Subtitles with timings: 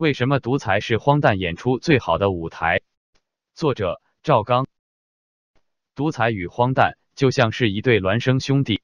[0.00, 2.80] 为什么独裁是荒诞演出最好的舞台？
[3.54, 4.66] 作者赵刚。
[5.94, 8.80] 独裁与荒诞就像是一对孪生兄弟，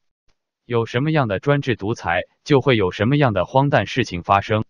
[0.67, 4.67] 有什么样的专制独裁，就会有什么样的荒诞事情发生。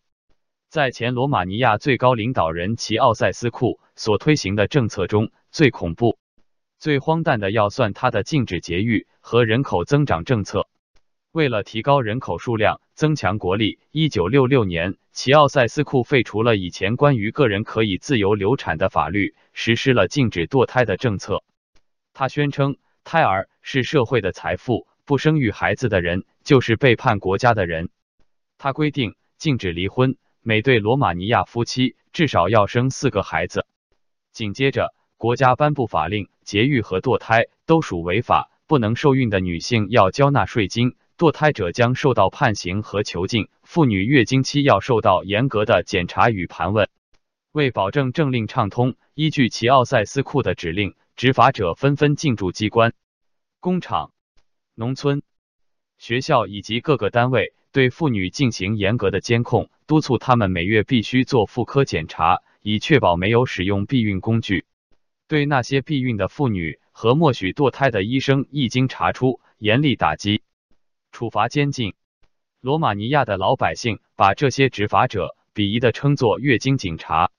[0.69, 6.17] 在前罗马尼亚最高领导人齐奥塞斯库所推行的政策中，最恐怖、
[6.79, 10.69] 最荒诞的要算他的禁止节育和人口增长政策。
[11.37, 21.45] 为了提高人口数量，增强国力，一九六六年，齐奥塞斯库废除了以前关于个人可以自由流产的法律，实施了禁止堕胎的政策。
[22.15, 27.91] 他宣称，胎儿是社会的财富，不生育孩子的人就是背叛国家的人。
[28.57, 33.67] 他规定禁止离婚，每对罗马尼亚夫妻至少要生四个孩子。
[34.33, 40.97] 紧接着，国家颁布法令，节育和堕胎都属违法，不能受孕的女性要交纳税金。
[41.19, 46.91] 堕胎者将受到判刑和囚禁，妇女月经期要受到严格的检查与盘问。
[47.53, 52.92] 为保证政令畅通，依据齐奥塞斯库的指令，执法者纷纷进驻机关、
[53.61, 54.12] 工厂、
[54.75, 55.22] 农村、
[55.97, 64.67] 学校以及各个单位，对妇女进行严格的监控，督促他们每月必须做妇科检查，以确保没有使用避孕工具。
[65.28, 70.42] 对那些避孕的妇女和默许堕胎的医生，一经查出，严厉打击。
[71.17, 71.95] 处罚监禁，
[72.61, 77.31] 罗马尼亚的老百姓把这些执法者鄙夷的称作月经警察。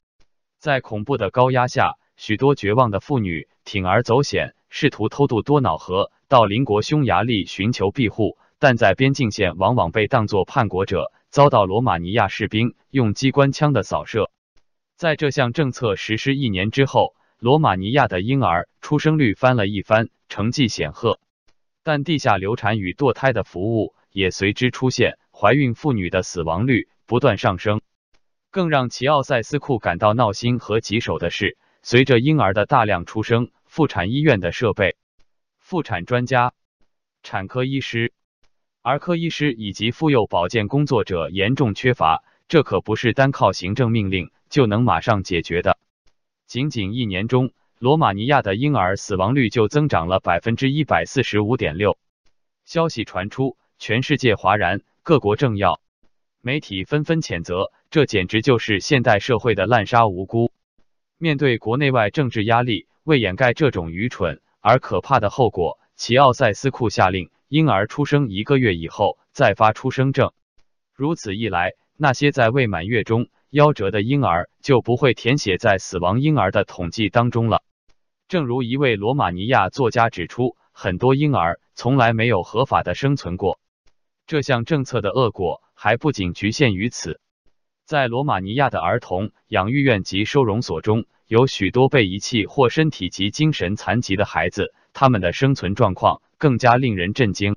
[0.58, 14.32] 在恐怖的高压下，许多绝望的妇女铤而走险，试图偷渡多瑙河到邻国匈牙利寻求庇护，但在边境线往往被当作叛国者，遭到罗马尼亚士兵用机关枪的扫射。
[14.96, 21.20] 在这项政策实施一年之后，罗马尼亚的婴儿出生率翻了一番，成绩显赫。
[21.88, 27.80] 但地下流产与堕胎的服务也随之出现，怀孕妇女的死亡率不断上升。
[28.52, 34.98] 更让齐奥塞斯库感到闹心和棘手的是，随着婴儿的大量出生，妇产医院的设备、
[35.60, 36.52] 妇产专家、
[37.24, 38.12] 产科医师、
[38.82, 42.22] 儿科医师以及妇幼保健工作者严重缺乏。
[42.50, 45.78] 这可不是单靠行政命令就能马上解决的。
[46.48, 51.96] 仅仅一年中，罗马尼亚的婴儿死亡率就增长了百分之一百四十五点六。
[52.66, 55.80] 消息传出，全世界哗然，各国政要、
[56.42, 60.52] 媒体纷纷谴责，这简直就是现代社会的滥杀无辜。
[61.20, 70.32] 面对国内外政治压力，为掩盖这种愚蠢而可怕的后果，齐奥塞斯库下令，婴儿出生一个月以后再发出生证。
[70.96, 77.62] 如此一来，那些在未满月中夭折的婴儿就不会填写在死亡婴儿的统计当中了。
[78.28, 83.58] 正如一位罗马尼亚作家指出，很多婴儿从来没有合法的生存过。
[84.26, 87.22] 这项政策的恶果还不仅局限于此，
[87.86, 97.56] 在罗马尼亚的儿童养育院及收容所中，有许多被遗弃或身体及精神残疾的孩子，他们的生存状况更加令人震惊。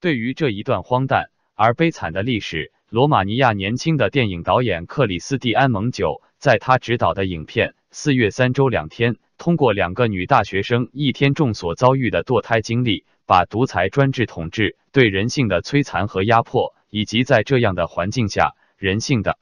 [0.00, 9.14] 对于这一段荒诞而悲惨的历史，罗马尼亚年轻的电影导演克里斯蒂安蒙九在他执导的影片《四月三周两天》。
[9.42, 19.40] 通过两个女大学生一天中所遭遇的堕胎经历，把独裁专制统治对人性的摧残和压迫，以及在这样的环境下人性的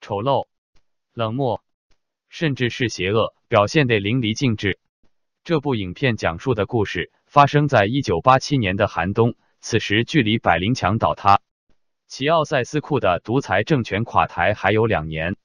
[0.00, 0.48] 丑陋、
[1.14, 1.62] 冷漠，
[2.28, 4.80] 甚至是邪恶，表现得淋漓尽致。
[5.44, 11.40] 这部影片讲述的故事发生在一九八七年的寒冬，此时距离百灵墙倒塌、
[12.08, 15.36] 齐奥塞斯库的独裁政权垮台还有两年。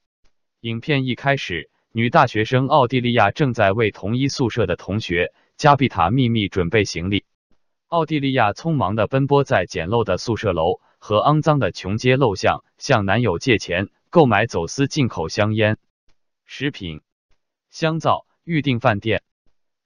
[0.62, 1.70] 影片一开始。
[1.94, 7.26] 女大学生奥地利亚正在为同一宿舍的同学加比塔秘密准备行李。
[7.90, 15.78] 奥地利亚匆忙的奔波在简陋的宿舍楼和肮脏的穷街陋巷，向男友借钱购买走私进口香烟、
[16.46, 17.02] 食品、
[17.70, 19.22] 香皂，预订饭店。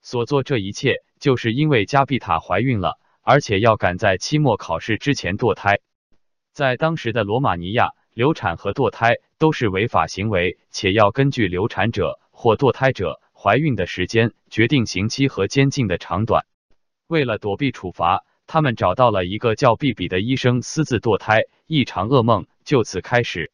[0.03, 5.79] 所做这一切，就是因为加比塔怀孕了，而且要赶在期末考试之前堕胎。
[6.53, 7.93] 在当时的罗马尼亚。
[8.15, 16.45] 流产和堕胎都是违法行为，且要根据流产者或堕胎者怀孕的时间决定刑期和监禁的长短。
[17.07, 23.51] 为了躲避处罚，他们找到了一个叫毕比的医生私自堕胎，一场噩梦就此开始。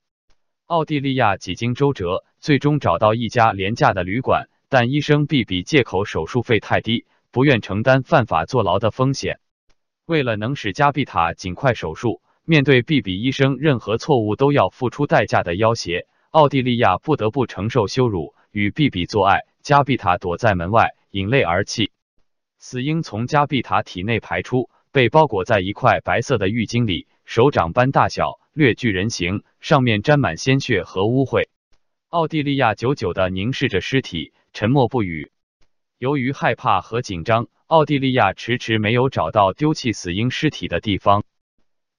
[0.68, 9.40] 奥地利亚几经周折，最终找到一家廉价的旅馆，但医生毕比借口手术费太低，不愿承担犯法坐牢的风险。
[10.06, 12.22] 为了能使加比塔尽快手术。
[12.44, 19.42] 面对毕比医生任何错误都要付出代价的要挟，奥地利亚不得不承受羞辱，与毕比做爱。
[19.62, 21.92] 加比塔躲在门外，引泪而泣。
[22.58, 31.46] 死婴从加比塔体内排出，被包裹在一块白色的浴巾里，手掌般大小，略具人形，上面沾满鲜血和污秽。
[32.10, 35.32] 奥地利亚久久地凝视着尸体，沉默不语。
[36.00, 41.24] 由于害怕和紧张，奥地利亚迟迟没有找到丢弃死婴尸体的地方。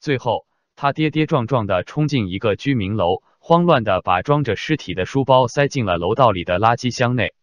[0.03, 7.35] 最后，他跌跌撞撞地冲进一个居民楼，慌乱地把装着尸体的书包塞进了楼道里的垃圾箱内。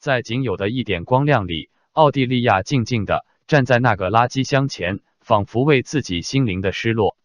[0.00, 7.16] 在仅有的一点光亮里，奥地利亚静静地站在那个垃圾箱前，仿佛为自己心灵的失落，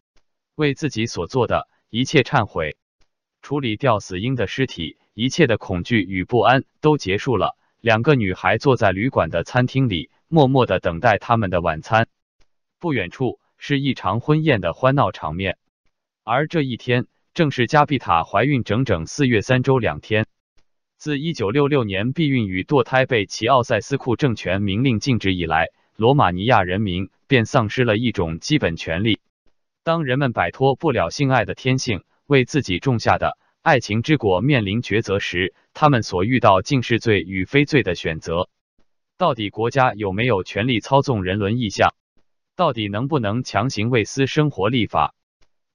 [0.54, 2.76] 为自己所做的一切忏悔。
[3.42, 7.58] 处理掉死婴的尸体，一切的恐惧与不安都结束了。
[7.80, 12.06] 两个女孩坐在旅馆的餐厅里，默默的等待他们的晚餐。
[12.78, 15.58] 不远处是一场婚宴的欢闹场面，
[16.24, 20.26] 而这一天正是加比塔怀孕整整四月三周两天。
[20.96, 29.20] 自一九六六年避孕与堕胎被齐奥塞斯库政权明令禁止以来，罗马尼亚人民便丧失了一种基本权利。
[29.84, 38.48] 当人们摆脱不了性爱的天性，为自己种下的爱情之果面临抉择时，他们所遇到竟是罪与非罪的选择。
[39.16, 41.94] 到底国家有没有权利操纵人伦意向？
[42.58, 45.14] 到底能不能强行为私生活立法？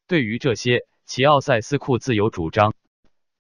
[0.06, 2.74] 对于这些，齐奥塞斯库自有主张。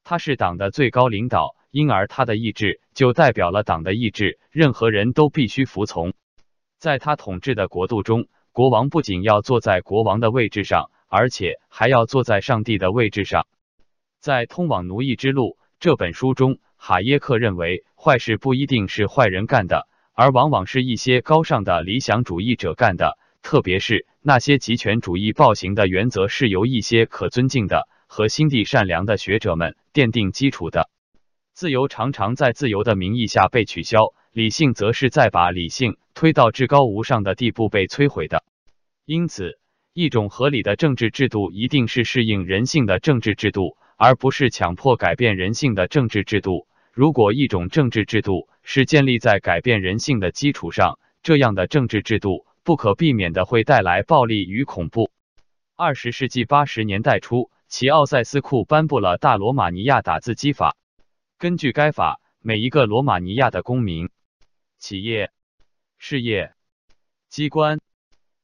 [0.06, 6.13] 他是党的最高领导，因而他的意志就代表了党的意志，任何人都必须服从。
[6.80, 10.90] 在他统治的国度中，国王不仅要坐在国王的位置上。
[11.16, 13.45] 而且还要坐在上帝的位置上。
[14.19, 30.90] 在《通往奴役之路》这本书中，哈耶克认为，坏事不一定是坏人干的，而往往是一些高尚的理想主义者干的，特别是那些极权主义暴行的原则是由一些可尊敬的和心地善良的学者们奠定基础的。
[31.54, 38.44] 自由常常在自由的名义下被取消，理性则是在把理性推到至高无上的地步被摧毁的。
[39.06, 39.60] 因此。
[39.95, 46.66] 一种合理的政治制度一定是适应人性的政治制度，而不是强迫改变人性的政治制度。
[46.92, 55.12] 如果一种政治制度是建立在改变人性的基础上，这样的政治制度不可避免的会带来暴力与恐怖。
[55.75, 60.77] 二十世纪八十年代初，齐奥塞斯库颁布了大罗马尼亚打字机法。
[61.38, 64.10] 根据该法，每一个罗马尼亚的公民、
[64.77, 65.31] 企业、
[65.98, 66.54] 事业
[67.27, 67.81] 机关、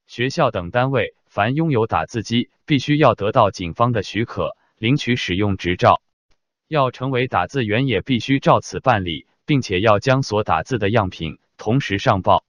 [0.06, 1.16] 学校等单位。
[1.30, 6.02] 凡拥有打字机，必须要得到警方的许可，领取使用执照。
[6.68, 12.44] 要成为打字员，也必须照此办理，并且要将所打字的样品同时上报。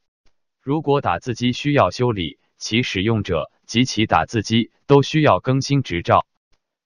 [0.62, 6.26] 如果打字机需要修理，其使用者及其打字机都需要更新执照。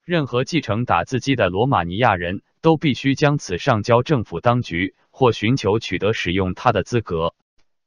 [0.04, 7.34] 任何继承打字机的罗马尼亚人都必须将此上交政府当局，或寻求取得使用它的资格。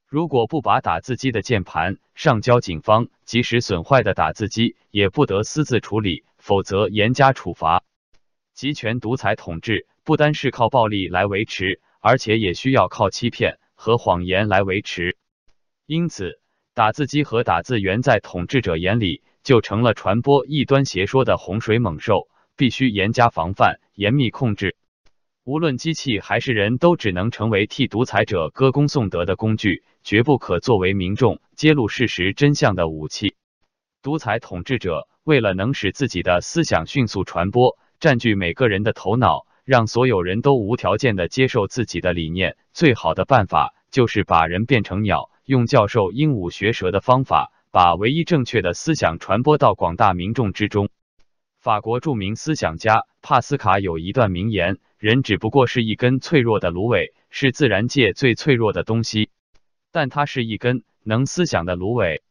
[0.10, 7.86] 如果不把打字机的键盘上交警方，即使损坏的打字机也不得私自处理，否则严加处罚。
[8.54, 15.18] 集权独裁统治不单是靠暴力来维持，而且也需要靠欺骗和谎言来维持。
[15.88, 16.42] 因此，
[16.74, 24.76] 打字机和打字员在统治者眼里就成了传播异端邪说的洪水猛兽，必须严加防范、严密控制。
[25.46, 33.36] 无论机器还是人都只能成为替独裁者歌功颂德的工具，绝不可作为民众揭露事实真相的武器。
[34.02, 50.90] 独裁统治者为了能使自己的思想迅速传播，占据每个人的头脑，让所有人都无条件的接受自己的理念，最好的办法就是把人变成鸟，用教授鹦鹉学舌的方法，把唯一正确的思想传播到广大民众之中。
[51.58, 54.78] 法国著名思想家帕斯卡有一段名言。
[54.98, 59.30] 人只不过是一根脆弱的芦苇，是自然界最脆弱的东西，
[59.94, 62.22] 但它是一根能思想的芦苇。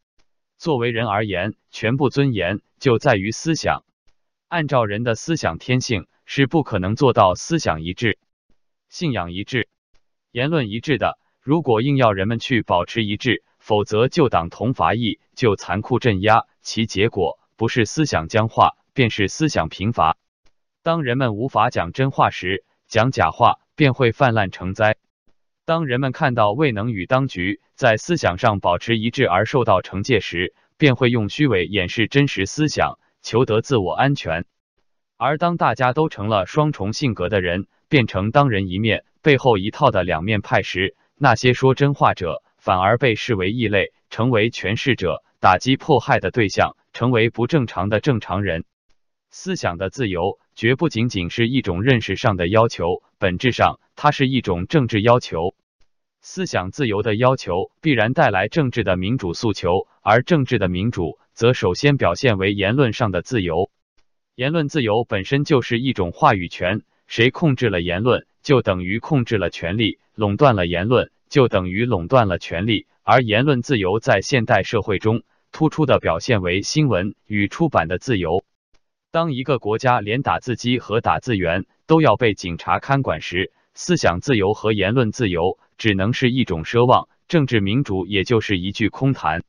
[0.58, 3.82] 作为人而言，全部尊严就在于思想。
[4.48, 8.18] 按照人的思想天性，是不可能做到思想一致、
[8.90, 9.68] 信仰一致、
[10.32, 11.18] 言论一致的。
[11.46, 20.16] 如果硬要人们去保持一致，否则就党同伐异，就残酷镇压，其结果不是思想僵化，便是思想贫乏。
[20.82, 24.96] 当人们无法讲真话时，讲假话便会泛滥成灾。
[25.64, 34.46] 当人们看到未能与当局在思想上保持一致而受到惩戒时，便会用虚伪掩饰真实思想，求得自我安全。
[35.16, 48.64] 而当大家都成了双重性格的人，变成当人一面背后一套的两面派时，那些说真话者反而被视为异类，成为权势者打击迫害的对象，成为不正常的正常人。
[49.30, 50.38] 思想的自由。
[50.56, 55.54] 绝不仅仅是一种认识上的要求，本质上它是一种政治要求。
[56.22, 63.70] 思想自由的要求必然带来政治的民主诉求，而政治的民主则首先表现为言论上的自由。
[64.34, 72.86] 言论自由本身就是一种话语权，谁控制了言论，就等于控制了权力；垄断了言论，就等于垄断了权力。
[73.02, 78.44] 而言论自由在现代社会中突出的表现为新闻与出版的自由。
[79.10, 89.42] 当一个国家连打字机和打字员都要被警察看管时，思想自由和言论自由只能是一种奢望，政治民主也就是一句空谈。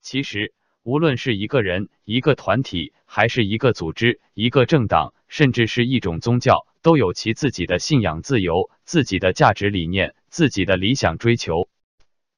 [0.00, 11.68] 其实，无论是一个人、一个团体，还是一个组织、一个政党，甚至是一种宗教，都有其自己的信仰自由、自己的价值理念、自己的理想追求。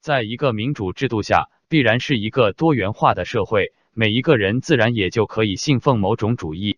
[0.01, 6.77] 在一个民主制度下，必然是一个多元化的社会，每一个人自然也就可以信奉某种主义、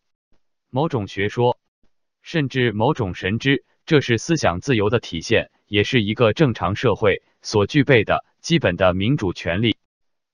[0.70, 1.58] 某种学说，
[2.22, 3.64] 甚至某种神知。
[3.84, 9.76] 这是思想自由的体现，也是一个正常社会所具备的基本的民主权利。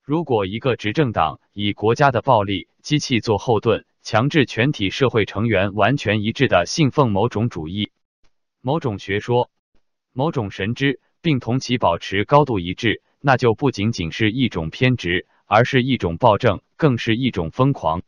[0.02, 7.92] 如果一个执政党以国家的暴力机器做后盾，强制全体社会成员完全一致的信奉某种主义、
[8.60, 9.48] 某种学说、
[10.12, 18.02] 某种神知，并同其保持高度一致，那就不仅仅是一种偏执，而是一种暴政，更是一种疯狂。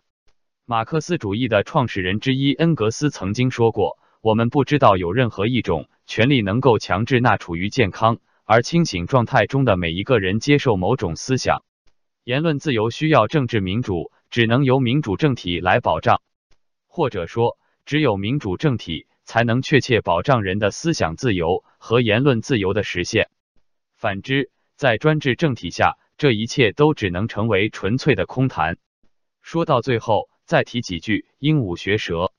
[0.66, 11.62] 马克思主义的创始人之一恩格斯曾经说过：“我们不知道有任何一种权利能够强制那处于健康而清醒状态中的每一个人接受某种思想。”
[12.24, 16.20] 言论自由需要政治民主，只能由民主政体来保障，
[16.88, 23.30] 或者说，只有民主政体才能确切保障人的思想自由和言论自由的实现。
[23.94, 28.76] 反之，在专制政体下，这一切都只能成为纯粹的空谈。
[29.40, 32.32] 说到最后，再提几句鹦鹉学舌。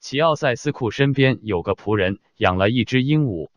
[0.00, 3.50] 齐奥塞斯库身边有个仆人养了一只鹦鹉，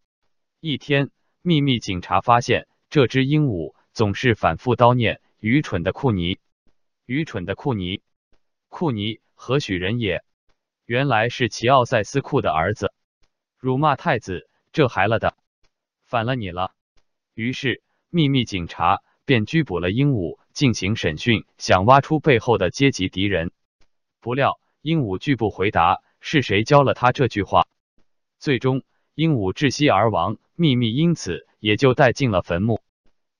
[0.59, 5.21] 一天，秘密警察发现这只鹦鹉总是反复叨念。
[5.39, 6.39] 愚蠢的库尼，
[7.09, 8.03] 愚蠢的库尼，
[8.67, 10.23] 库尼何许人也？
[10.85, 12.93] 原来是齐奥塞斯库的儿子，
[13.57, 15.35] 辱骂太子，这孩了的，
[16.03, 16.71] 反了你了。
[17.33, 23.51] 于是秘密警察便拘捕了鹦鹉进行审讯，想挖出背后的阶级敌人。
[24.19, 27.67] 不料鹦鹉拒不回答是谁教了他这句话，
[28.37, 28.83] 最终
[29.15, 32.83] 鹦鹉窒息而亡，秘密因此也就带进了坟墓。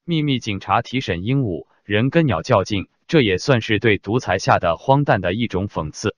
[0.05, 1.67] 秘密警察提审鹦鹉。
[1.89, 6.15] 人跟鸟较劲，这也算是对独裁下的荒诞的一种讽刺。